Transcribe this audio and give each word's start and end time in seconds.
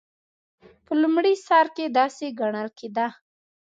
په 0.85 0.93
لومړي 1.01 1.33
سر 1.47 1.65
کې 1.75 1.85
داسې 1.97 2.25
ګڼل 2.39 2.67
کېده. 2.77 3.07